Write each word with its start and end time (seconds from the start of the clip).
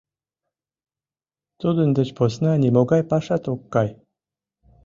Тудын 1.59 1.89
деч 1.97 2.09
посна 2.17 2.51
нимогай 2.63 3.01
пашат 3.09 3.43
ок 3.53 3.61
кай. 3.73 3.89